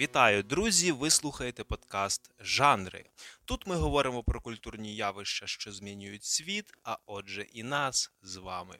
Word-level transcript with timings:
Вітаю, 0.00 0.42
друзі! 0.42 0.92
Ви 0.92 1.10
слухаєте 1.10 1.64
подкаст 1.64 2.30
Жанри. 2.38 3.04
Тут 3.44 3.66
ми 3.66 3.76
говоримо 3.76 4.22
про 4.22 4.40
культурні 4.40 4.96
явища, 4.96 5.46
що 5.46 5.72
змінюють 5.72 6.24
світ, 6.24 6.72
а 6.84 6.98
отже, 7.06 7.42
і 7.42 7.62
нас 7.62 8.12
з 8.22 8.36
вами. 8.36 8.78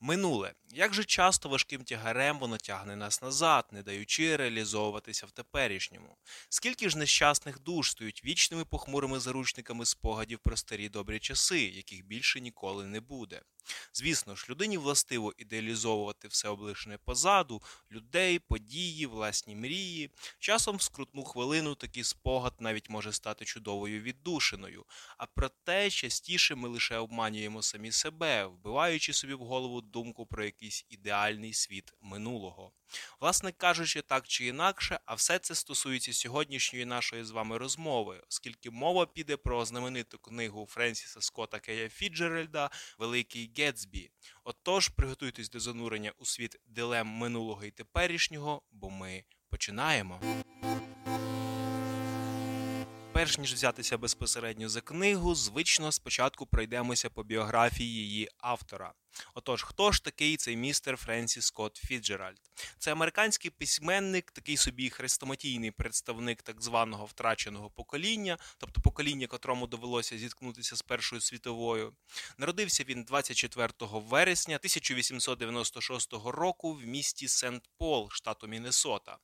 Минуле, 0.00 0.54
як 0.72 0.94
же 0.94 1.04
часто 1.04 1.48
важким 1.48 1.84
тягарем 1.84 2.38
воно 2.38 2.58
тягне 2.58 2.96
нас 2.96 3.22
назад, 3.22 3.68
не 3.72 3.82
даючи 3.82 4.36
реалізовуватися 4.36 5.26
в 5.26 5.30
теперішньому. 5.30 6.16
Скільки 6.48 6.88
ж 6.88 6.98
нещасних 6.98 7.60
душ 7.60 7.90
стають 7.90 8.24
вічними 8.24 8.64
похмурими 8.64 9.20
заручниками 9.20 9.86
спогадів 9.86 10.38
про 10.38 10.56
старі 10.56 10.88
добрі 10.88 11.18
часи, 11.18 11.60
яких 11.60 12.04
більше 12.04 12.40
ніколи 12.40 12.86
не 12.86 13.00
буде. 13.00 13.42
Звісно 13.92 14.36
ж, 14.36 14.46
людині 14.50 14.78
властиво 14.78 15.34
ідеалізовувати 15.38 16.28
все 16.28 16.48
облишене 16.48 16.98
позаду, 16.98 17.62
людей, 17.90 18.38
події, 18.38 19.06
власні 19.06 19.56
мрії. 19.56 20.10
Часом 20.38 20.76
в 20.76 20.82
скрутну 20.82 21.24
хвилину 21.24 21.74
такий 21.74 22.04
спогад 22.04 22.54
навіть 22.60 22.90
може 22.90 23.12
стати 23.12 23.44
чудовою 23.44 24.02
віддушиною. 24.02 24.84
А 25.18 25.26
проте 25.26 25.90
частіше 25.90 26.54
ми 26.54 26.68
лише 26.68 26.96
обманюємо 26.96 27.62
самі 27.62 27.92
себе, 27.92 28.46
вбиваючи 28.46 29.12
собі 29.12 29.34
в 29.34 29.38
голову 29.38 29.59
думку 29.68 30.26
про 30.26 30.44
якийсь 30.44 30.86
ідеальний 30.88 31.52
світ 31.52 31.94
минулого. 32.00 32.72
Власне 33.20 33.52
кажучи, 33.52 34.02
так 34.02 34.28
чи 34.28 34.46
інакше, 34.46 35.00
а 35.04 35.14
все 35.14 35.38
це 35.38 35.54
стосується 35.54 36.12
сьогоднішньої 36.12 36.84
нашої 36.84 37.24
з 37.24 37.30
вами 37.30 37.58
розмови, 37.58 38.22
оскільки 38.28 38.70
мова 38.70 39.06
піде 39.06 39.36
про 39.36 39.64
знамениту 39.64 40.18
книгу 40.18 40.66
Френсіса 40.66 41.20
Скотта 41.20 41.58
Кея 41.58 41.88
Фіджерельда 41.88 42.70
Великий 42.98 43.52
Гетсбі. 43.56 44.10
Отож, 44.44 44.88
приготуйтесь 44.88 45.50
до 45.50 45.60
занурення 45.60 46.12
у 46.18 46.24
світ 46.24 46.56
дилем 46.66 47.06
минулого 47.06 47.64
і 47.64 47.70
теперішнього, 47.70 48.62
бо 48.70 48.90
ми 48.90 49.24
починаємо. 49.50 50.20
Перш 53.12 53.38
ніж 53.38 53.54
взятися 53.54 53.98
безпосередньо 53.98 54.68
за 54.68 54.80
книгу, 54.80 55.34
звично 55.34 55.92
спочатку 55.92 56.46
пройдемося 56.46 57.10
по 57.10 57.22
біографії 57.22 57.94
її 57.94 58.28
автора. 58.38 58.92
Отож, 59.34 59.62
хто 59.62 59.92
ж 59.92 60.04
такий 60.04 60.36
цей 60.36 60.56
містер 60.56 60.96
Френсіс 60.96 61.46
Скотт 61.46 61.76
Фіджеральд? 61.76 62.40
Це 62.78 62.92
американський 62.92 63.50
письменник, 63.50 64.30
такий 64.30 64.56
собі 64.56 64.90
хрестоматійний 64.90 65.70
представник 65.70 66.42
так 66.42 66.62
званого 66.62 67.04
втраченого 67.04 67.70
покоління, 67.70 68.38
тобто 68.58 68.80
покоління, 68.80 69.26
котрому 69.26 69.66
довелося 69.66 70.18
зіткнутися 70.18 70.76
з 70.76 70.82
Першою 70.82 71.20
світовою. 71.20 71.92
Народився 72.38 72.84
він 72.84 73.04
24 73.04 73.68
вересня 73.80 74.56
1896 74.56 76.12
року 76.12 76.74
в 76.74 76.84
місті 76.84 77.28
Сент-Пол, 77.28 78.10
штату 78.10 78.46
Міннесота. 78.46 79.18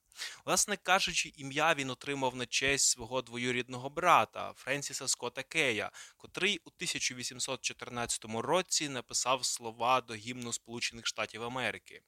Власне 0.44 0.76
кажучи, 0.76 1.32
ім'я 1.36 1.74
він 1.74 1.90
отримав 1.90 2.36
на 2.36 2.46
честь 2.46 2.88
свого 2.88 3.22
двоюрідного 3.22 3.90
брата 3.90 4.52
Френсіса 4.56 5.08
Скотта 5.08 5.42
Кея, 5.42 5.90
котрий 6.16 6.58
у 6.58 6.68
1814 6.68 8.24
році 8.24 8.88
написав 8.88 9.44
слова 9.76 10.00
до 10.00 10.14
гімну 10.14 10.52
Сполучених 10.52 11.06
Штатів 11.06 11.42
Америки. 11.42 12.02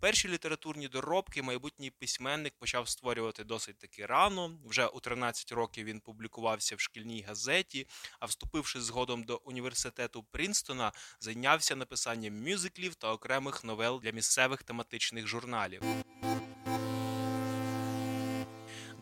Перші 0.00 0.28
літературні 0.28 0.88
доробки 0.88 1.42
майбутній 1.42 1.90
письменник 1.90 2.54
почав 2.58 2.88
створювати 2.88 3.44
досить 3.44 3.78
таки 3.78 4.06
рано. 4.06 4.58
Вже 4.64 4.86
у 4.86 5.00
13 5.00 5.52
років 5.52 5.84
він 5.84 6.00
публікувався 6.00 6.76
в 6.76 6.80
шкільній 6.80 7.22
газеті, 7.22 7.86
а 8.20 8.26
вступивши 8.26 8.80
згодом 8.80 9.24
до 9.24 9.40
університету 9.44 10.22
Принстона, 10.22 10.92
зайнявся 11.20 11.76
написанням 11.76 12.42
мюзиклів 12.42 12.94
та 12.94 13.12
окремих 13.12 13.64
новел 13.64 14.00
для 14.02 14.10
місцевих 14.10 14.62
тематичних 14.62 15.26
журналів. 15.26 15.82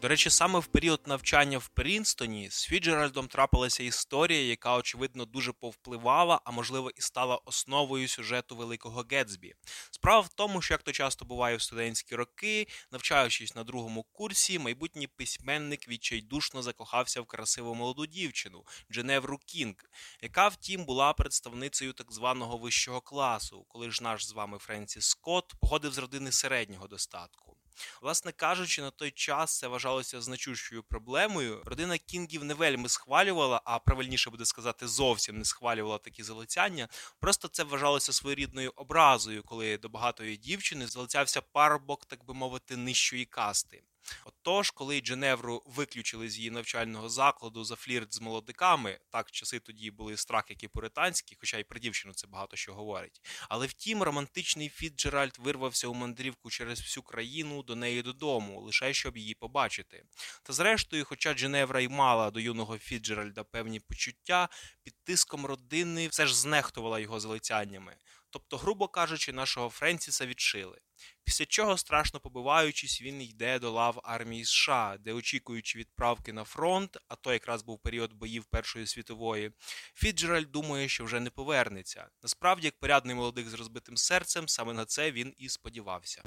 До 0.05 0.09
речі, 0.09 0.31
саме 0.31 0.59
в 0.59 0.67
період 0.67 1.01
навчання 1.07 1.59
в 1.59 1.69
Прінстоні 1.69 2.51
з 2.51 2.65
Фіджеральдом 2.65 3.29
трапилася 3.29 3.83
історія, 3.83 4.41
яка, 4.43 4.77
очевидно, 4.77 5.25
дуже 5.25 5.53
повпливала, 5.53 6.41
а 6.45 6.51
можливо 6.51 6.91
і 6.91 7.01
стала 7.01 7.37
основою 7.45 8.09
сюжету 8.09 8.57
Великого 8.57 9.05
Гетсбі. 9.11 9.55
Справа 9.91 10.21
в 10.21 10.29
тому, 10.29 10.63
що 10.63 10.75
як 10.75 10.83
то 10.83 10.93
часто 10.93 11.25
буває 11.25 11.57
в 11.57 11.63
студентські 11.63 12.15
роки, 12.15 12.67
навчаючись 12.93 13.55
на 13.55 13.65
другому 13.65 14.03
курсі, 14.03 14.59
майбутній 14.59 15.07
письменник 15.07 15.89
відчайдушно 15.89 16.63
закохався 16.63 17.21
в 17.21 17.27
красиву 17.27 17.75
молоду 17.75 18.07
дівчину 18.07 18.65
Дженевру 18.93 19.39
Кінг, 19.39 19.77
яка, 20.21 20.49
втім, 20.49 20.85
була 20.85 21.13
представницею 21.13 21.93
так 21.93 22.13
званого 22.13 22.59
вищого 22.59 23.01
класу, 23.01 23.65
коли 23.69 23.91
ж 23.91 24.03
наш 24.03 24.27
з 24.27 24.33
вами 24.33 24.59
Френсіс 24.59 25.07
Скотт 25.07 25.53
походив 25.61 25.93
з 25.93 25.99
родини 25.99 26.33
середнього 26.33 26.89
достатку. 26.89 27.54
Власне 28.03 28.33
кажучи, 28.33 28.83
на 28.83 28.91
той 28.91 29.11
час 29.11 29.59
це 29.59 29.69
вважалося 29.69 30.21
значущою 30.21 30.83
проблемою. 30.83 31.63
Родина 31.65 31.99
Кінгів 31.99 32.45
не 32.45 32.55
вельми 32.55 32.89
схвалювала, 32.89 33.61
а 33.65 33.79
правильніше 33.79 34.31
буде 34.31 34.45
сказати, 34.45 34.89
зовсім 34.89 35.39
не 35.39 35.45
схвалювала 35.45 35.99
такі 35.99 36.23
залицяння. 36.23 36.89
Просто 37.21 37.49
це 37.49 37.65
вважалося 37.65 38.13
своєрідною 38.13 38.73
образою, 38.77 39.43
коли 39.43 39.79
до 39.79 39.89
багатої 39.89 40.37
дівчини 40.37 40.87
залицявся 40.87 41.41
парубок, 41.41 42.05
так 42.05 42.25
би 42.25 42.35
мовити, 42.35 42.77
нижчої 42.77 43.25
касти. 43.25 43.83
Отож, 44.25 44.71
коли 44.71 45.01
Дженевру 45.01 45.63
виключили 45.67 46.31
з 46.31 46.39
її 46.39 46.51
навчального 46.51 47.09
закладу 47.09 47.65
за 47.65 47.77
флірт 47.77 48.15
з 48.15 48.21
молодиками, 48.21 48.99
так 49.11 49.31
часи 49.31 49.61
тоді 49.61 49.91
були 49.91 50.17
страх, 50.17 50.45
які 50.51 50.69
пуританські, 50.69 51.37
хоча 51.41 51.59
й 51.59 51.65
про 51.65 51.79
дівчину 51.79 52.15
це 52.15 52.27
багато 52.27 52.57
що 52.57 52.75
говорить. 52.75 53.21
Але 53.49 53.67
втім, 53.67 54.03
романтичний 54.03 54.69
Фіджеральд 54.69 55.39
вирвався 55.39 55.89
у 55.89 55.95
мандрівку 55.95 56.51
через 56.51 56.81
всю 56.81 57.05
країну 57.05 57.63
до 57.63 57.77
неї 57.77 58.03
додому, 58.03 58.61
лише 58.61 58.95
щоб 58.95 59.17
її 59.17 59.35
побачити. 59.35 60.05
Та 60.43 60.53
зрештою, 60.53 61.05
хоча 61.05 61.35
Дженевра 61.35 61.81
й 61.81 61.89
мала 61.89 62.31
до 62.31 62.41
юного 62.41 62.79
Фіджеральда 62.79 63.45
певні 63.45 63.81
почуття, 63.81 64.49
під 64.83 64.95
тиском 65.05 65.47
родини 65.47 66.09
все 66.09 66.27
ж 66.27 66.37
знехтувала 66.37 67.01
його 67.01 67.21
залицяннями. 67.21 67.97
Тобто, 68.35 68.57
грубо 68.57 68.89
кажучи, 68.89 69.33
нашого 69.33 69.71
Френсіса 69.71 70.27
відшили. 70.27 70.79
Після 71.25 71.47
чого, 71.47 71.79
страшно 71.79 72.21
побиваючись, 72.21 73.03
він 73.03 73.23
йде 73.23 73.59
до 73.59 73.71
лав 73.71 74.01
армії 74.05 74.45
США, 74.45 74.97
де, 75.01 75.13
очікуючи 75.13 75.79
відправки 75.79 76.33
на 76.33 76.45
фронт, 76.45 76.97
а 77.09 77.17
то 77.17 77.33
якраз 77.33 77.63
був 77.63 77.79
період 77.79 78.13
боїв 78.13 78.45
Першої 78.45 78.87
світової, 78.87 79.53
Фіджеральд 79.95 80.51
думає, 80.51 80.89
що 80.89 81.05
вже 81.05 81.21
не 81.21 81.31
повернеться. 81.31 82.09
Насправді, 82.23 82.67
як 82.67 82.79
порядний 82.79 83.15
молодик 83.15 83.49
з 83.49 83.55
розбитим 83.55 83.97
серцем, 83.97 84.49
саме 84.49 84.73
на 84.73 84.85
це 84.85 85.13
він 85.13 85.35
і 85.39 85.49
сподівався. 85.49 86.23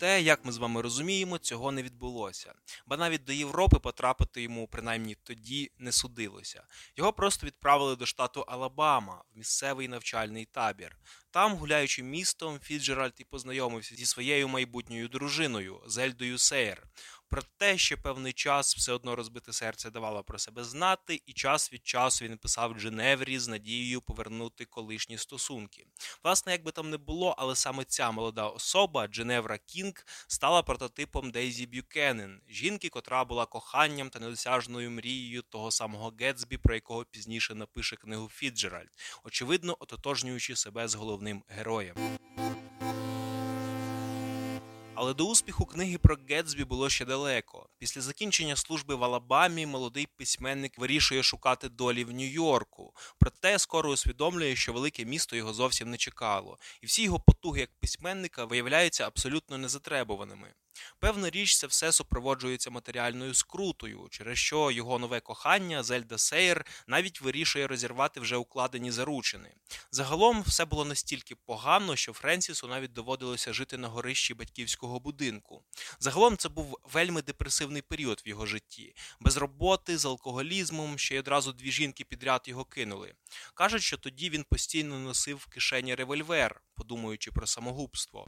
Проте, 0.00 0.22
як 0.22 0.44
ми 0.44 0.52
з 0.52 0.58
вами 0.58 0.82
розуміємо, 0.82 1.38
цього 1.38 1.72
не 1.72 1.82
відбулося. 1.82 2.54
Ба 2.86 2.96
навіть 2.96 3.24
до 3.24 3.32
Європи 3.32 3.78
потрапити 3.78 4.42
йому, 4.42 4.68
принаймні 4.68 5.16
тоді, 5.22 5.70
не 5.78 5.92
судилося. 5.92 6.62
Його 6.96 7.12
просто 7.12 7.46
відправили 7.46 7.96
до 7.96 8.06
штату 8.06 8.40
Алабама 8.40 9.24
в 9.34 9.38
місцевий 9.38 9.88
навчальний 9.88 10.44
табір. 10.44 10.96
Там, 11.30 11.54
гуляючи 11.54 12.02
містом, 12.02 12.58
Фіцджеральд 12.62 13.14
і 13.18 13.24
познайомився 13.24 13.96
зі 13.96 14.06
своєю 14.06 14.48
майбутньою 14.48 15.08
дружиною 15.08 15.82
Зельдою 15.86 16.38
Сейер. 16.38 16.86
Проте, 17.30 17.78
що 17.78 17.98
певний 17.98 18.32
час 18.32 18.76
все 18.76 18.92
одно 18.92 19.16
розбите 19.16 19.52
серце 19.52 19.90
давало 19.90 20.22
про 20.22 20.38
себе 20.38 20.64
знати, 20.64 21.22
і 21.26 21.32
час 21.32 21.72
від 21.72 21.86
часу 21.86 22.24
він 22.24 22.38
писав 22.38 22.74
Дженеврі 22.74 23.38
з 23.38 23.48
надією 23.48 24.00
повернути 24.00 24.64
колишні 24.64 25.18
стосунки. 25.18 25.86
Власне, 26.24 26.52
як 26.52 26.64
би 26.64 26.72
там 26.72 26.90
не 26.90 26.96
було, 26.96 27.34
але 27.38 27.56
саме 27.56 27.84
ця 27.84 28.10
молода 28.10 28.48
особа, 28.48 29.06
Дженевра 29.06 29.58
Кінг, 29.92 30.06
стала 30.26 30.62
прототипом 30.62 31.30
Дейзі 31.30 31.66
Б'юкенен, 31.66 32.40
жінки, 32.48 32.88
котра 32.88 33.24
була 33.24 33.46
коханням 33.46 34.10
та 34.10 34.18
недосяжною 34.20 34.90
мрією 34.90 35.42
того 35.42 35.70
самого 35.70 36.12
Гетсбі, 36.20 36.56
про 36.56 36.74
якого 36.74 37.04
пізніше 37.04 37.54
напише 37.54 37.96
книгу 37.96 38.28
Фіцджеральд, 38.28 38.90
очевидно, 39.24 39.76
ототожнюючи 39.80 40.56
себе 40.56 40.88
з 40.88 40.94
головним 40.94 41.42
героєм. 41.48 41.96
Але 45.02 45.14
до 45.14 45.26
успіху 45.26 45.66
книги 45.66 45.98
про 45.98 46.18
Гетсбі 46.28 46.64
було 46.64 46.90
ще 46.90 47.04
далеко. 47.04 47.68
Після 47.78 48.00
закінчення 48.00 48.56
служби 48.56 48.94
в 48.94 49.04
Алабамі 49.04 49.66
молодий 49.66 50.08
письменник 50.16 50.78
вирішує 50.78 51.22
шукати 51.22 51.68
долі 51.68 52.04
в 52.04 52.10
Нью-Йорку. 52.10 52.92
Проте 53.18 53.58
скоро 53.58 53.90
усвідомлює, 53.90 54.56
що 54.56 54.72
велике 54.72 55.04
місто 55.04 55.36
його 55.36 55.52
зовсім 55.52 55.90
не 55.90 55.96
чекало, 55.96 56.58
і 56.80 56.86
всі 56.86 57.02
його 57.02 57.20
потуги 57.20 57.60
як 57.60 57.70
письменника 57.80 58.44
виявляються 58.44 59.06
абсолютно 59.06 59.58
незатребуваними. 59.58 60.52
Певна 60.98 61.30
річ, 61.30 61.58
це 61.58 61.66
все 61.66 61.92
супроводжується 61.92 62.70
матеріальною 62.70 63.34
скрутою, 63.34 64.08
через 64.10 64.38
що 64.38 64.70
його 64.70 64.98
нове 64.98 65.20
кохання 65.20 65.82
Зельда 65.82 66.18
Сейер 66.18 66.66
навіть 66.86 67.20
вирішує 67.20 67.66
розірвати 67.66 68.20
вже 68.20 68.36
укладені 68.36 68.90
заручини. 68.90 69.54
Загалом 69.90 70.42
все 70.42 70.64
було 70.64 70.84
настільки 70.84 71.34
погано, 71.34 71.96
що 71.96 72.12
Френсісу 72.12 72.68
навіть 72.68 72.92
доводилося 72.92 73.52
жити 73.52 73.76
на 73.78 73.88
горищі 73.88 74.34
батьківського 74.34 75.00
будинку. 75.00 75.62
Загалом 75.98 76.36
це 76.36 76.48
був 76.48 76.78
вельми 76.84 77.22
депресивний 77.22 77.82
період 77.82 78.22
в 78.26 78.28
його 78.28 78.46
житті, 78.46 78.94
без 79.20 79.36
роботи, 79.36 79.98
з 79.98 80.04
алкоголізмом, 80.04 80.98
ще 80.98 81.14
й 81.14 81.18
одразу 81.18 81.52
дві 81.52 81.72
жінки 81.72 82.04
підряд 82.04 82.42
його 82.46 82.64
кинули. 82.64 83.14
Кажуть, 83.54 83.82
що 83.82 83.96
тоді 83.96 84.30
він 84.30 84.44
постійно 84.44 84.98
носив 84.98 85.36
в 85.36 85.46
кишені 85.46 85.94
револьвер, 85.94 86.62
подумаючи 86.74 87.32
про 87.32 87.46
самогубство. 87.46 88.26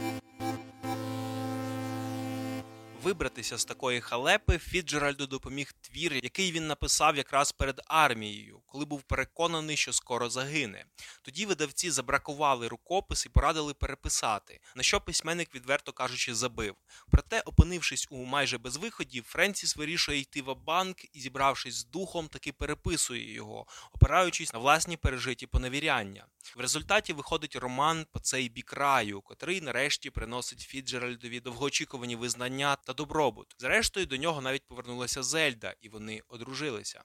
Вибратися 3.02 3.58
з 3.58 3.64
такої 3.64 4.00
халепи 4.00 4.58
Фіджеральду 4.58 5.26
допоміг 5.26 5.72
твір, 5.80 6.14
який 6.14 6.52
він 6.52 6.66
написав 6.66 7.16
якраз 7.16 7.52
перед 7.52 7.80
армією, 7.86 8.60
коли 8.66 8.84
був 8.84 9.02
переконаний, 9.02 9.76
що 9.76 9.92
скоро 9.92 10.30
загине. 10.30 10.84
Тоді 11.22 11.46
видавці 11.46 11.90
забракували 11.90 12.68
рукопис 12.68 13.26
і 13.26 13.28
порадили 13.28 13.74
переписати, 13.74 14.60
на 14.76 14.82
що 14.82 15.00
письменник, 15.00 15.54
відверто 15.54 15.92
кажучи, 15.92 16.34
забив. 16.34 16.74
Проте, 17.10 17.40
опинившись 17.40 18.06
у 18.10 18.24
майже 18.24 18.58
безвиході, 18.58 19.20
Френсіс 19.20 19.76
вирішує 19.76 20.18
йти 20.18 20.42
в 20.42 20.54
банк 20.54 20.96
і, 21.12 21.20
зібравшись 21.20 21.74
з 21.74 21.84
духом, 21.84 22.28
таки 22.28 22.52
переписує 22.52 23.32
його, 23.32 23.66
опираючись 23.92 24.52
на 24.52 24.58
власні 24.58 24.96
пережиті 24.96 25.46
поневіряння. 25.46 26.26
В 26.56 26.60
результаті 26.60 27.12
виходить 27.12 27.56
роман 27.56 28.06
по 28.12 28.18
цей 28.20 28.48
бік 28.48 28.72
раю, 28.72 29.20
котрий 29.20 29.60
нарешті 29.60 30.10
приносить 30.10 30.60
Фіджеральдові 30.60 31.40
довгоочікувані 31.40 32.16
визнання 32.16 32.76
та 32.76 32.92
добробут. 32.92 33.54
Зрештою, 33.58 34.06
до 34.06 34.16
нього 34.16 34.40
навіть 34.40 34.66
повернулася 34.66 35.22
Зельда, 35.22 35.74
і 35.80 35.88
вони 35.88 36.22
одружилися. 36.28 37.02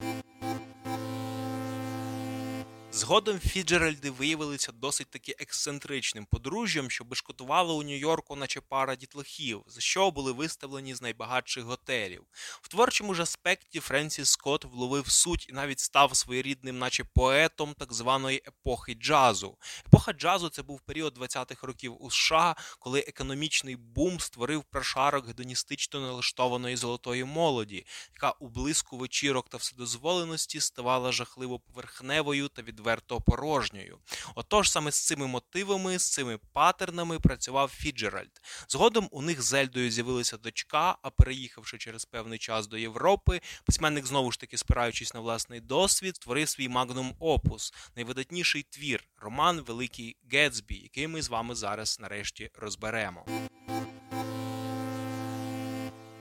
Згодом 2.97 3.39
Фіджеральди 3.39 4.11
виявилися 4.11 4.71
досить 4.71 5.09
таки 5.09 5.35
ексцентричним 5.39 6.25
подружжям, 6.25 6.89
що 6.89 7.03
бешкотувало 7.03 7.75
у 7.75 7.83
Нью-Йорку, 7.83 8.35
наче 8.35 8.61
пара 8.61 8.95
дітлахів, 8.95 9.63
за 9.67 9.81
що 9.81 10.11
були 10.11 10.31
виставлені 10.31 10.95
з 10.95 11.01
найбагатших 11.01 11.63
готелів. 11.63 12.23
В 12.61 12.67
творчому 12.67 13.13
ж 13.13 13.21
аспекті 13.21 13.79
Френсіс 13.79 14.29
Скотт 14.29 14.65
вловив 14.65 15.09
суть 15.09 15.49
і 15.49 15.53
навіть 15.53 15.79
став 15.79 16.15
своєрідним, 16.15 16.79
наче 16.79 17.03
поетом 17.03 17.73
так 17.73 17.93
званої 17.93 18.43
епохи 18.47 18.93
джазу. 18.93 19.57
Епоха 19.87 20.13
джазу 20.13 20.49
це 20.49 20.63
був 20.63 20.81
період 20.81 21.17
20-х 21.17 21.67
років 21.67 22.03
у 22.03 22.11
США, 22.11 22.55
коли 22.79 22.99
економічний 22.99 23.75
бум 23.75 24.19
створив 24.19 24.63
прошарок 24.63 25.27
гедоністично 25.27 26.01
налаштованої 26.01 26.75
золотої 26.75 27.23
молоді, 27.23 27.85
яка 28.13 28.31
у 28.31 28.47
блиску 28.47 28.97
вечірок 28.97 29.49
та 29.49 29.57
вседозволеності 29.57 30.59
ставала 30.59 31.11
жахливо 31.11 31.59
поверхневою 31.59 32.47
та 32.47 32.61
відверто 32.61 32.86
відверто 32.87 33.21
порожньою. 33.21 33.99
Отож, 34.35 34.71
саме 34.71 34.91
з 34.91 35.05
цими 35.05 35.27
мотивами, 35.27 35.99
з 35.99 36.09
цими 36.11 36.37
патернами 36.53 37.19
працював 37.19 37.69
Фіджеральд. 37.69 38.41
Згодом 38.67 39.07
у 39.11 39.21
них 39.21 39.41
з 39.41 39.53
Ельдою 39.53 39.91
з'явилася 39.91 40.37
дочка, 40.37 40.97
а 41.01 41.09
переїхавши 41.09 41.77
через 41.77 42.05
певний 42.05 42.39
час 42.39 42.67
до 42.67 42.77
Європи, 42.77 43.41
письменник 43.65 44.05
знову 44.05 44.31
ж 44.31 44.39
таки, 44.39 44.57
спираючись 44.57 45.13
на 45.13 45.19
власний 45.19 45.61
досвід, 45.61 46.15
створив 46.15 46.49
свій 46.49 46.69
магнум 46.69 47.15
опус, 47.19 47.73
найвидатніший 47.95 48.63
твір, 48.63 49.03
роман 49.17 49.61
Великий 49.61 50.17
Гетсбі, 50.31 50.75
який 50.75 51.07
ми 51.07 51.21
з 51.21 51.29
вами 51.29 51.55
зараз 51.55 51.97
нарешті 51.99 52.51
розберемо. 52.55 53.25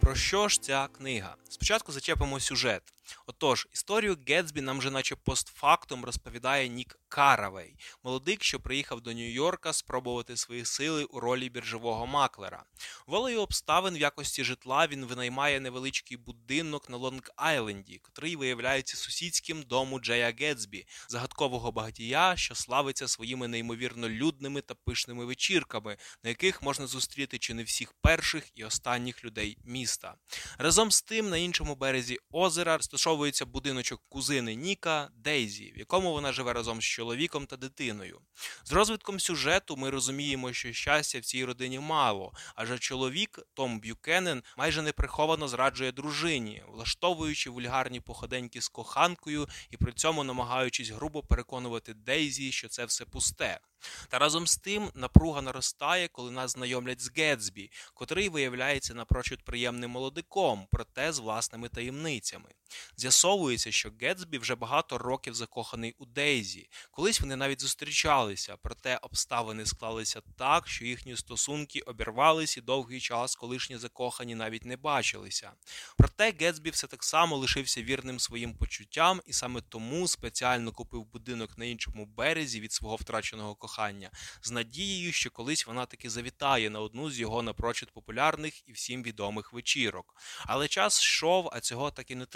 Про 0.00 0.14
що 0.14 0.48
ж 0.48 0.62
ця 0.62 0.88
книга? 0.98 1.36
Спочатку 1.48 1.92
зачепимо 1.92 2.40
сюжет. 2.40 2.95
Отож, 3.26 3.68
історію 3.72 4.16
Гетсбі 4.28 4.60
нам 4.60 4.78
вже 4.78 4.90
наче 4.90 5.16
постфактум 5.16 6.04
розповідає 6.04 6.68
Нік 6.68 6.98
Каравей, 7.08 7.76
молодик, 8.02 8.44
що 8.44 8.60
приїхав 8.60 9.00
до 9.00 9.10
Нью-Йорка 9.10 9.72
спробувати 9.72 10.36
свої 10.36 10.64
сили 10.64 11.04
у 11.04 11.20
ролі 11.20 11.48
біржового 11.48 12.06
маклера. 12.06 12.64
Волею 13.06 13.40
обставин 13.40 13.94
в 13.94 14.00
якості 14.00 14.44
житла 14.44 14.86
він 14.86 15.04
винаймає 15.04 15.60
невеличкий 15.60 16.16
будинок 16.16 16.90
на 16.90 16.96
Лонг-Айленді, 16.98 17.98
котрий 17.98 18.36
виявляється 18.36 18.96
сусідським 18.96 19.62
дому 19.62 20.00
Джея 20.00 20.34
Гетсбі, 20.40 20.86
загадкового 21.08 21.72
багатія, 21.72 22.36
що 22.36 22.54
славиться 22.54 23.08
своїми 23.08 23.48
неймовірно 23.48 24.08
людними 24.08 24.60
та 24.60 24.74
пишними 24.74 25.24
вечірками, 25.24 25.96
на 26.22 26.30
яких 26.30 26.62
можна 26.62 26.86
зустріти 26.86 27.38
чи 27.38 27.54
не 27.54 27.62
всіх 27.64 27.92
перших 27.92 28.50
і 28.54 28.64
останніх 28.64 29.24
людей 29.24 29.58
міста. 29.64 30.14
Разом 30.58 30.90
з 30.90 31.02
тим, 31.02 31.30
на 31.30 31.36
іншому 31.36 31.74
березі 31.74 32.18
озера 32.30 32.76
розташовується 32.96 33.46
будиночок 33.46 34.02
кузини 34.08 34.54
Ніка 34.54 35.10
Дейзі, 35.14 35.72
в 35.76 35.78
якому 35.78 36.12
вона 36.12 36.32
живе 36.32 36.52
разом 36.52 36.80
з 36.80 36.84
чоловіком 36.84 37.46
та 37.46 37.56
дитиною. 37.56 38.20
З 38.64 38.72
розвитком 38.72 39.20
сюжету 39.20 39.76
ми 39.76 39.90
розуміємо, 39.90 40.52
що 40.52 40.72
щастя 40.72 41.20
в 41.20 41.24
цій 41.24 41.44
родині 41.44 41.78
мало, 41.78 42.32
адже 42.54 42.78
чоловік 42.78 43.38
Том 43.54 43.80
Б'юкенен 43.80 44.42
майже 44.56 44.82
неприховано 44.82 45.48
зраджує 45.48 45.92
дружині, 45.92 46.62
влаштовуючи 46.68 47.50
вульгарні 47.50 48.00
походеньки 48.00 48.60
з 48.60 48.68
коханкою 48.68 49.48
і 49.70 49.76
при 49.76 49.92
цьому 49.92 50.24
намагаючись 50.24 50.90
грубо 50.90 51.22
переконувати 51.22 51.94
Дейзі, 51.94 52.52
що 52.52 52.68
це 52.68 52.84
все 52.84 53.04
пусте. 53.04 53.60
Та 54.08 54.18
разом 54.18 54.46
з 54.46 54.56
тим 54.56 54.90
напруга 54.94 55.42
наростає, 55.42 56.08
коли 56.08 56.30
нас 56.30 56.50
знайомлять 56.50 57.00
з 57.00 57.10
Гетсбі, 57.16 57.70
котрий 57.94 58.28
виявляється 58.28 58.94
напрочуд 58.94 59.42
приємним 59.42 59.90
молодиком, 59.90 60.66
проте 60.70 61.12
з 61.12 61.18
власними 61.18 61.68
таємницями. 61.68 62.48
З'ясовується, 62.96 63.72
що 63.72 63.92
Гетсбі 64.00 64.38
вже 64.38 64.54
багато 64.54 64.98
років 64.98 65.34
закоханий 65.34 65.94
у 65.98 66.06
Дейзі. 66.06 66.68
Колись 66.90 67.20
вони 67.20 67.36
навіть 67.36 67.60
зустрічалися, 67.60 68.56
проте 68.62 68.96
обставини 68.96 69.66
склалися 69.66 70.20
так, 70.38 70.68
що 70.68 70.84
їхні 70.84 71.16
стосунки 71.16 71.80
обірвались 71.80 72.56
і 72.56 72.60
довгий 72.60 73.00
час 73.00 73.36
колишні 73.36 73.78
закохані 73.78 74.34
навіть 74.34 74.64
не 74.64 74.76
бачилися. 74.76 75.52
Проте 75.98 76.32
Гетсбі 76.40 76.70
все 76.70 76.86
так 76.86 77.04
само 77.04 77.36
лишився 77.36 77.82
вірним 77.82 78.20
своїм 78.20 78.54
почуттям 78.54 79.20
і 79.26 79.32
саме 79.32 79.60
тому 79.60 80.08
спеціально 80.08 80.72
купив 80.72 81.04
будинок 81.04 81.58
на 81.58 81.64
іншому 81.64 82.06
березі 82.06 82.60
від 82.60 82.72
свого 82.72 82.96
втраченого 82.96 83.54
кохання, 83.54 84.10
з 84.42 84.50
надією, 84.50 85.12
що 85.12 85.30
колись 85.30 85.66
вона 85.66 85.86
таки 85.86 86.10
завітає 86.10 86.70
на 86.70 86.80
одну 86.80 87.10
з 87.10 87.20
його 87.20 87.42
напрочуд 87.42 87.90
популярних 87.90 88.68
і 88.68 88.72
всім 88.72 89.02
відомих 89.02 89.52
вечірок. 89.52 90.14
Але 90.46 90.68
час 90.68 91.00
йшов, 91.00 91.50
а 91.52 91.60
цього 91.60 91.90
так 91.90 92.10
і 92.10 92.14
не 92.14 92.26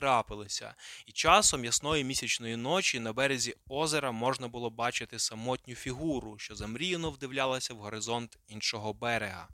трапилося. 0.41 0.75
І 1.07 1.13
часом 1.13 1.65
ясної 1.65 2.05
місячної 2.05 2.57
ночі 2.57 3.01
на 3.01 3.13
березі 3.13 3.55
озера 3.69 4.13
можна 4.13 4.49
було 4.49 4.71
бачити 4.71 5.19
самотню 5.19 5.75
фігуру, 5.75 6.39
що 6.39 6.55
замріяно 6.55 7.11
вдивлялася 7.11 7.75
в 7.75 7.77
горизонт 7.77 8.39
іншого 8.49 8.93
берега. 8.93 9.49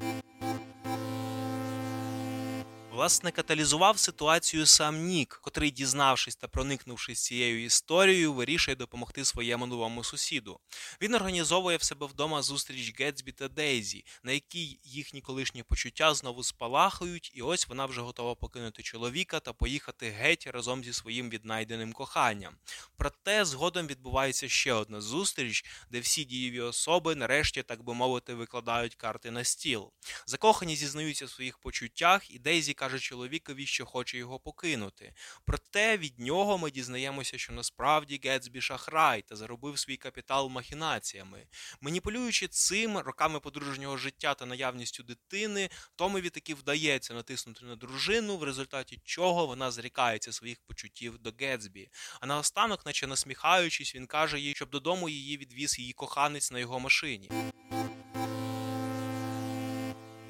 Власне, 2.97 3.31
каталізував 3.31 3.99
ситуацію 3.99 4.67
сам 4.67 5.07
Нік, 5.07 5.39
котрий, 5.43 5.71
дізнавшись 5.71 6.37
та 6.37 6.49
проникнувшись 6.49 7.23
цією 7.23 7.65
історією, 7.65 8.33
вирішує 8.33 8.77
допомогти 8.77 9.25
своєму 9.25 9.67
новому 9.67 10.05
сусіду. 10.05 10.61
Він 11.03 11.15
організовує 11.15 11.77
в 11.77 11.83
себе 11.83 12.07
вдома 12.07 12.43
зустріч 12.43 13.01
Гетсбі 13.01 13.33
та 13.33 13.49
Дейзі, 13.49 14.05
на 14.23 14.33
якій 14.33 14.81
їхні 14.85 15.21
колишні 15.21 15.63
почуття 15.63 16.15
знову 16.15 16.45
спалахають, 16.45 17.33
і 17.35 17.43
ось 17.43 17.69
вона 17.69 17.87
вже 17.87 18.01
готова 18.01 18.35
покинути 18.35 18.83
чоловіка 18.83 19.41
та 19.41 19.53
поїхати 19.53 20.11
геть 20.11 20.47
разом 20.47 20.85
зі 20.85 20.93
своїм 20.93 21.31
віднайденим 21.31 21.93
коханням. 21.93 22.57
Проте 22.97 23.45
згодом 23.45 23.87
відбувається 23.87 24.49
ще 24.49 24.73
одна 24.73 25.01
зустріч, 25.01 25.65
де 25.91 26.01
всі 26.01 26.25
дієві 26.25 26.61
особи, 26.61 27.15
нарешті, 27.15 27.63
так 27.63 27.83
би 27.83 27.95
мовити, 27.95 28.35
викладають 28.35 28.95
карти 28.95 29.31
на 29.31 29.45
стіл. 29.45 29.93
Закохані 30.27 30.77
зізнаються 30.77 31.27
в 31.27 31.31
своїх 31.31 31.59
почуттях, 31.59 32.31
і 32.31 32.39
Дейзі 32.39 32.75
каже 32.75 32.86
чоловікові, 32.89 33.67
що 33.67 33.87
хоче 33.87 34.19
його 34.19 34.39
покинути. 34.39 35.15
Проте 35.45 35.97
від 35.99 36.19
нього 36.19 36.59
ми 36.59 36.71
дізнаємося, 36.71 37.39
що 37.39 37.53
насправді 37.53 38.21
Гетсбі 38.25 38.61
шахрай 38.61 39.23
та 39.23 39.37
заробив 39.37 39.79
свій 39.79 39.97
капітал 39.97 40.49
махінаціями. 40.49 41.47
Маніпулюючи 41.81 42.49
цим 42.49 42.99
роками 42.99 43.41
подружнього 43.41 43.97
життя 43.97 44.35
та 44.35 44.47
наявністю 44.47 45.03
дитини, 45.03 45.71
Томові 45.97 46.31
таки 46.31 46.55
вдається 46.55 47.15
натиснути 47.15 47.65
на 47.65 47.77
дружину, 47.77 48.37
в 48.37 48.43
результаті 48.43 49.01
чого 49.05 49.47
вона 49.47 49.71
зрікається 49.71 50.33
своїх 50.33 50.59
почуттів 50.67 51.19
до 51.19 51.33
Гетсбі. 51.41 51.89
А 52.21 52.27
наостанок, 52.27 52.87
наче 52.87 53.07
насміхаючись, 53.07 53.95
він 53.95 54.07
каже 54.07 54.41
їй, 54.41 54.55
щоб 54.55 54.71
додому 54.71 55.09
її 55.09 55.37
відвіз 55.37 55.79
її 55.79 55.93
коханець 55.93 56.51
на 56.51 56.59
його 56.59 56.81
машині. 56.81 57.31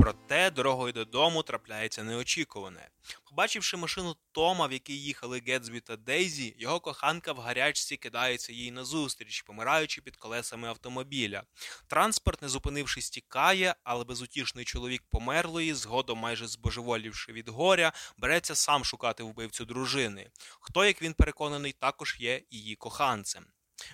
Проте 0.06 0.50
дорогою 0.50 0.92
додому 0.92 1.42
трапляється 1.42 2.04
неочікуване. 2.04 2.88
Побачивши 3.24 3.76
машину 3.76 4.16
Тома, 4.32 4.66
в 4.66 4.72
якій 4.72 5.02
їхали 5.02 5.42
Гетсбі 5.46 5.80
та 5.80 5.96
Дейзі, 5.96 6.54
його 6.58 6.80
коханка 6.80 7.32
в 7.32 7.38
гарячці 7.38 7.96
кидається 7.96 8.52
їй 8.52 8.70
назустріч, 8.70 9.42
помираючи 9.42 10.00
під 10.02 10.16
колесами 10.16 10.68
автомобіля. 10.68 11.42
Транспорт, 11.86 12.42
не 12.42 12.48
зупинившись, 12.48 13.10
тікає, 13.10 13.74
але 13.84 14.04
безутішний 14.04 14.64
чоловік 14.64 15.02
померлої, 15.10 15.74
згодом 15.74 16.18
майже 16.18 16.46
збожеволівши 16.46 17.32
від 17.32 17.48
горя, 17.48 17.92
береться 18.16 18.54
сам 18.54 18.84
шукати 18.84 19.22
вбивцю 19.22 19.64
дружини. 19.64 20.30
Хто, 20.60 20.84
як 20.84 21.02
він 21.02 21.14
переконаний, 21.14 21.72
також 21.72 22.16
є 22.18 22.42
її 22.50 22.76
коханцем. 22.76 23.46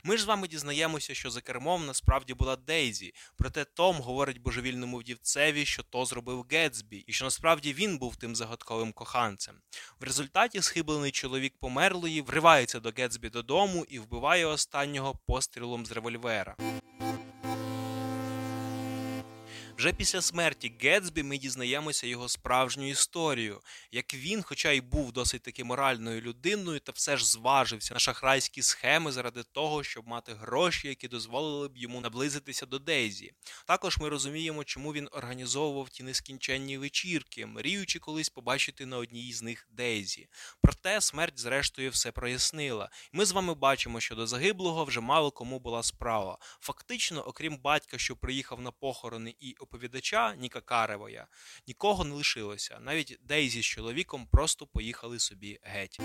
Ми 0.05 0.17
ж 0.17 0.23
з 0.23 0.27
вами 0.27 0.49
дізнаємося, 0.49 1.15
що 1.15 1.31
за 1.31 1.41
кермом 1.41 1.87
насправді 1.87 2.35
була 2.35 2.57
Дейзі, 2.57 3.15
проте 3.37 3.65
Том 3.65 3.97
говорить 3.97 4.43
божевільному 4.43 4.99
вдівцеві, 4.99 5.65
що 5.65 5.83
то 5.83 6.05
зробив 6.05 6.47
Гетсбі, 6.51 6.97
і 6.97 7.13
що 7.13 7.25
насправді 7.25 7.73
він 7.73 7.99
був 7.99 8.17
тим 8.17 8.37
загадковим 8.37 8.93
коханцем. 8.93 9.55
В 10.01 10.05
результаті 10.05 10.63
схиблений 10.63 11.11
чоловік 11.11 11.55
померлої 11.61 12.21
вривається 12.21 12.81
до 12.81 12.93
Гетсбі 12.97 13.29
додому 13.29 13.87
і 13.89 13.99
вбиває 13.99 14.47
останнього 14.47 15.19
пострілом 15.27 15.87
з 15.87 15.93
револьвера. 15.93 16.57
Вже 19.83 19.93
після 19.93 20.23
смерті 20.23 20.73
Гетсбі 20.81 21.23
ми 21.23 21.39
дізнаємося 21.39 22.07
його 22.07 22.29
справжню 22.29 22.89
історію, 22.89 23.61
як 23.93 24.15
він, 24.15 24.43
хоча 24.43 24.71
й 24.71 24.81
був 24.81 25.13
досить 25.13 25.43
таки 25.43 25.65
моральною 25.65 26.21
людиною, 26.21 26.81
та 26.81 26.93
все 26.93 27.17
ж 27.17 27.27
зважився 27.27 27.95
на 27.95 28.01
шахрайські 28.01 28.63
схеми 28.63 29.13
заради 29.13 29.43
того, 29.43 29.83
щоб 29.83 30.09
мати 30.09 30.35
гроші, 30.35 30.89
які 30.89 31.09
дозволили 31.09 31.69
б 31.69 31.77
йому 31.77 32.01
наблизитися 32.01 32.67
до 32.67 32.79
Дейзі. 32.79 33.33
Також 33.67 33.99
ми 33.99 34.09
розуміємо, 34.09 34.65
чому 34.65 34.93
він 34.93 35.09
організовував 35.13 35.89
ті 35.89 36.03
нескінченні 36.03 36.79
вечірки, 36.79 37.47
мріючи 37.47 37.99
колись 37.99 38.29
побачити 38.29 38.87
на 38.87 38.97
одній 38.97 39.33
з 39.33 39.43
них 39.43 39.67
Дейзі. 39.71 40.29
Проте 40.61 41.01
смерть, 41.01 41.39
зрештою, 41.39 41.91
все 41.91 42.13
прояснила. 42.13 42.91
Ми 43.13 43.25
з 43.25 43.33
вами 43.33 43.55
бачимо, 43.55 44.01
що 44.01 44.15
до 44.15 44.27
загиблого 44.27 44.85
вже 44.85 45.01
мало 45.01 45.31
кому 45.31 45.59
була 45.59 45.83
справа. 45.83 46.39
Фактично, 46.61 47.23
окрім 47.23 47.59
батька, 47.59 47.99
що 47.99 48.17
приїхав 48.17 48.61
на 48.61 48.71
похорони 48.71 49.35
і 49.41 49.57
оповідача 49.73 50.35
Ніка 50.35 50.61
Каревоя, 50.61 51.27
нікого 51.67 52.05
не 52.05 52.15
лишилося. 52.15 52.79
Навіть 52.81 53.19
Дейзі 53.23 53.63
з 53.63 53.67
чоловіком 53.67 54.27
просто 54.27 54.67
поїхали 54.67 55.19
собі 55.19 55.59
геть. 55.63 56.01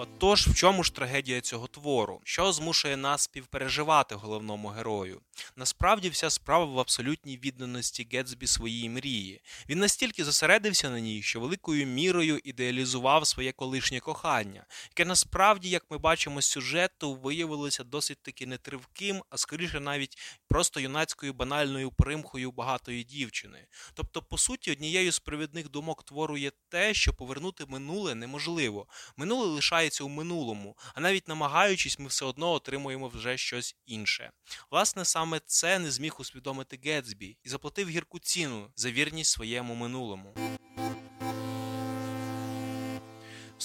Отож, 0.00 0.46
в 0.48 0.54
чому 0.54 0.84
ж 0.84 0.94
трагедія 0.94 1.40
цього 1.40 1.66
твору? 1.66 2.20
Що 2.24 2.52
змушує 2.52 2.96
нас 2.96 3.22
співпереживати 3.22 4.14
головному 4.14 4.68
герою? 4.68 5.20
Насправді 5.56 6.08
вся 6.08 6.30
справа 6.30 6.64
в 6.64 6.78
абсолютній 6.78 7.36
відданості 7.38 8.08
Гетсбі 8.12 8.46
своїй 8.46 8.88
мрії. 8.88 9.40
Він 9.68 9.78
настільки 9.78 10.24
зосередився 10.24 10.90
на 10.90 11.00
ній, 11.00 11.22
що 11.22 11.40
великою 11.40 11.86
мірою 11.86 12.40
ідеалізував 12.44 13.26
своє 13.26 13.52
колишнє 13.52 14.00
кохання, 14.00 14.66
яке 14.90 15.04
насправді, 15.04 15.68
як 15.68 15.84
ми 15.90 15.98
бачимо 15.98 16.42
з 16.42 16.46
сюжету, 16.46 17.14
виявилося 17.14 17.84
досить 17.84 18.22
таки 18.22 18.46
нетривким, 18.46 19.22
а 19.30 19.36
скоріше 19.36 19.80
навіть 19.80 20.18
просто 20.48 20.80
юнацькою 20.80 21.32
банальною 21.32 21.90
примхою 21.90 22.52
багатої 22.52 23.04
дівчини. 23.04 23.66
Тобто, 23.94 24.22
по 24.22 24.38
суті, 24.38 24.72
однією 24.72 25.12
з 25.12 25.18
провідних 25.18 25.70
думок 25.70 26.02
твору 26.02 26.36
є 26.36 26.52
те, 26.68 26.94
що 26.94 27.12
повернути 27.12 27.66
минуле 27.66 28.14
неможливо. 28.14 28.86
Минуле 29.16 29.56
лишається 29.88 30.04
у 30.04 30.08
минулому, 30.08 30.76
а 30.94 31.00
навіть 31.00 31.28
намагаючись, 31.28 31.98
ми 31.98 32.06
все 32.06 32.24
одно 32.24 32.52
отримуємо 32.52 33.08
вже 33.08 33.36
щось 33.36 33.76
інше. 33.86 34.30
Власне, 34.70 35.04
саме 35.04 35.40
це 35.46 35.78
не 35.78 35.90
зміг 35.90 36.14
усвідомити 36.18 36.78
Гетсбі 36.84 37.38
і 37.44 37.48
заплатив 37.48 37.88
гірку 37.88 38.18
ціну 38.18 38.70
за 38.76 38.90
вірність 38.90 39.30
своєму 39.30 39.74
минулому. 39.74 40.34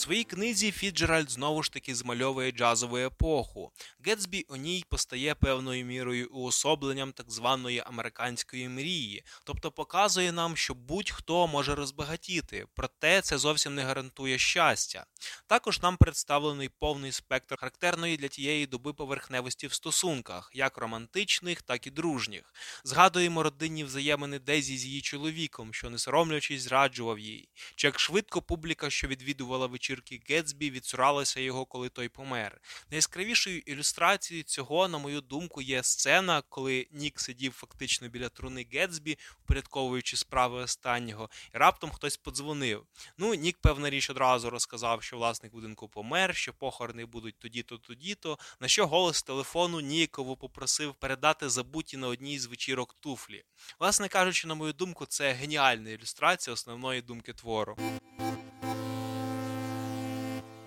Своїй 0.04 0.24
книзі 0.24 0.72
Фіджеральд 0.72 1.32
знову 1.32 1.64
ж 1.64 1.72
таки 1.72 1.96
змальовує 1.96 2.52
джазову 2.52 2.98
епоху. 2.98 3.72
Гетсбі 4.06 4.46
у 4.50 4.56
ній 4.56 4.86
постає 4.90 5.36
певною 5.36 5.86
мірою 5.86 6.30
уособленням 6.32 7.12
так 7.12 7.32
званої 7.32 7.84
американської 7.86 8.70
мрії, 8.70 9.24
тобто 9.44 9.72
показує 9.72 10.32
нам, 10.32 10.58
що 10.58 10.74
будь-хто 10.74 11.48
може 11.48 11.76
розбагатіти, 11.76 12.66
проте 12.74 13.22
це 13.22 13.38
зовсім 13.38 13.76
не 13.76 13.84
гарантує 13.84 14.38
щастя. 14.38 15.06
Також 15.48 15.82
нам 15.82 15.98
представлений 15.98 16.70
повний 16.70 17.12
спектр 17.12 17.58
характерної 17.58 18.18
для 18.18 18.28
тієї 18.28 18.68
доби 18.68 18.94
поверхневості 18.94 19.68
в 19.68 19.74
стосунках, 19.74 20.52
як 20.54 20.78
романтичних, 20.78 21.62
так 21.62 21.88
і 21.88 21.92
дружніх. 21.92 22.54
Згадуємо 22.84 23.44
родинні 23.44 23.84
взаємини 23.84 24.40
Дезі 24.40 24.78
з 24.78 24.86
її 24.86 25.02
чоловіком, 25.02 25.74
що 25.74 25.90
не 25.90 25.98
соромлячись 25.98 26.62
зраджував 26.62 27.20
їй, 27.20 27.50
чи 27.76 27.88
як 27.88 28.00
швидко 28.00 28.42
публіка, 28.42 28.90
що 28.90 29.08
відвідувала 29.08 29.68
вечірки 29.94 30.34
Гетсбі, 30.34 30.72
відсуралася 30.72 31.40
його, 31.40 31.66
коли 31.66 31.90
той 31.90 32.10
помер. 32.10 32.62
Найяскравішою 32.92 33.60
ілюстрацією 33.60 34.44
цього, 34.44 34.88
на 34.88 34.98
мою 34.98 35.22
думку, 35.22 35.62
є 35.62 35.84
сцена, 35.84 36.44
коли 36.50 36.88
Нік 36.92 37.20
сидів 37.20 37.54
фактично 37.54 38.08
біля 38.08 38.30
труни 38.30 38.68
Гетсбі, 38.74 39.18
впорядковуючи 39.44 40.18
справи 40.18 40.62
останнього, 40.62 41.30
і 41.56 41.58
раптом 41.58 41.92
хтось 41.92 42.18
подзвонив. 42.18 42.86
Ну, 43.18 43.34
Нік, 43.34 43.58
певна 43.62 43.90
річ, 43.90 44.10
одразу 44.10 44.50
розказав, 44.50 45.04
що 45.04 45.18
власник 45.18 45.52
будинку 45.52 45.88
помер, 45.88 46.36
що 46.36 46.54
похорони 46.54 47.06
будуть 47.06 47.40
тоді-то, 47.40 47.78
тоді-то. 47.78 48.38
На 48.60 48.68
що 48.68 48.88
голос 48.88 49.24
телефону 49.24 49.80
Нікову 49.80 50.38
попросив 50.38 50.96
передати 50.96 51.50
забуті 51.50 51.98
на 51.98 52.08
одній 52.08 52.40
з 52.40 52.46
вечірок 52.46 52.94
туфлі. 53.00 53.44
Власне 53.80 54.08
кажучи, 54.08 54.48
на 54.48 54.56
мою 54.56 54.74
думку, 54.74 55.06
це 55.06 55.34
геніальна 55.34 55.90
ілюстрація 55.90 56.54
основної 56.54 57.02
думки 57.02 57.34
твору. 57.34 57.78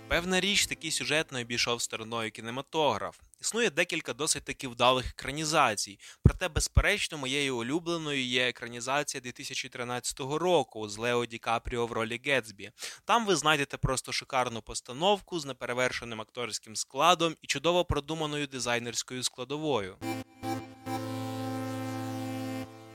Певна 0.08 0.40
річ, 0.40 0.66
такий 0.66 0.90
сюжет 0.90 1.32
не 1.32 1.40
обійшов 1.40 1.82
стороною 1.82 2.30
кінематограф. 2.30 3.18
Існує 3.40 3.70
декілька 3.70 4.12
досить 4.12 4.44
таки 4.44 4.68
вдалих 4.68 5.06
екранізацій, 5.06 5.98
проте, 6.22 6.48
безперечно, 6.48 7.18
моєю 7.18 7.56
улюбленою 7.56 8.24
є 8.24 8.48
екранізація 8.48 9.20
2013 9.20 10.20
року 10.20 10.88
з 10.88 10.98
Лео 10.98 11.26
Ді 11.26 11.38
Капріо 11.38 11.86
в 11.86 11.92
ролі 11.92 12.20
Гетсбі. 12.24 12.70
Там 13.04 13.26
ви 13.26 13.36
знайдете 13.36 13.76
просто 13.76 14.12
шикарну 14.12 14.62
постановку 14.62 15.40
з 15.40 15.44
неперевершеним 15.44 16.20
акторським 16.20 16.76
складом 16.76 17.36
і 17.42 17.46
чудово 17.46 17.84
продуманою 17.84 18.46
дизайнерською 18.46 19.22
складовою. 19.22 19.96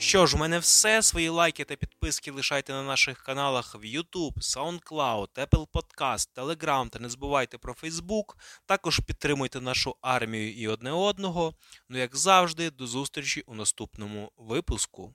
Що 0.02 0.28
ж, 0.28 0.36
у 0.36 0.40
мене 0.40 0.60
все. 0.60 1.02
Свої 1.04 1.30
лайки 1.30 1.64
та 1.64 1.76
підписки 1.76 2.32
лишайте 2.32 2.74
на 2.74 2.84
наших 2.84 3.24
каналах 3.24 3.76
в 3.76 3.84
YouTube, 3.84 4.34
SoundCloud, 4.38 5.28
Apple 5.36 5.68
Podcast, 5.74 6.30
Telegram 6.36 6.90
та 6.90 7.00
не 7.00 7.10
забувайте 7.10 7.58
про 7.58 7.74
Facebook. 7.74 8.36
Також 8.66 9.00
підтримуйте 9.00 9.62
нашу 9.62 9.96
армію 10.02 10.54
і 10.54 10.68
одне 10.68 10.92
одного. 10.92 11.54
Ну, 11.90 11.98
як 11.98 12.16
завжди, 12.16 12.72
до 12.72 12.88
зустрічі 12.88 13.44
у 13.46 13.56
наступному 13.56 14.32
випуску. 14.38 15.14